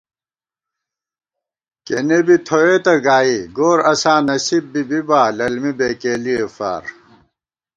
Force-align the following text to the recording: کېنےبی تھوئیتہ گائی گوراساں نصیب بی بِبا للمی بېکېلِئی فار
کېنےبی 1.85 2.37
تھوئیتہ 2.47 2.93
گائی 3.05 3.35
گوراساں 3.57 4.19
نصیب 4.27 4.63
بی 4.71 4.81
بِبا 4.89 5.21
للمی 5.37 5.71
بېکېلِئی 5.77 6.43
فار 6.55 6.83